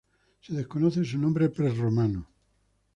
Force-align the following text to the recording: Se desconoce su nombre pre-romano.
Se 0.41 0.51
desconoce 0.51 1.03
su 1.05 1.19
nombre 1.19 1.47
pre-romano. 1.49 2.27